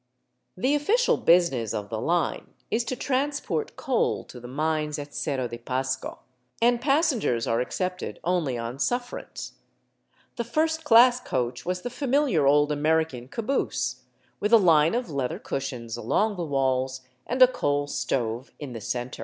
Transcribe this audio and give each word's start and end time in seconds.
The 0.57 0.73
official 0.73 1.15
business 1.15 1.75
of 1.75 1.89
the 1.91 2.01
line 2.01 2.55
is 2.71 2.83
to 2.85 2.95
transport 2.95 3.75
coal 3.75 4.23
to 4.23 4.39
the 4.39 4.47
mines 4.47 4.97
at 4.97 5.13
Cerro 5.13 5.47
de 5.47 5.59
Pasco, 5.59 6.17
and 6.59 6.81
passengers 6.81 7.45
are 7.45 7.61
accepted 7.61 8.19
only 8.23 8.57
on 8.57 8.79
suffrance. 8.79 9.57
The" 10.37 10.43
first 10.57 10.83
class" 10.85 11.19
coach 11.19 11.67
was 11.67 11.83
the 11.83 11.91
familiar 11.91 12.47
old 12.47 12.71
American 12.71 13.27
caboose, 13.27 13.97
with 14.39 14.51
a 14.51 14.57
line 14.57 14.95
of 14.95 15.11
leather 15.11 15.37
cushions 15.37 15.97
along 15.97 16.35
the 16.35 16.45
walls 16.45 17.01
and 17.27 17.39
a 17.43 17.47
coal 17.47 17.85
stove 17.85 18.51
in 18.57 18.73
the 18.73 18.81
center. 18.81 19.19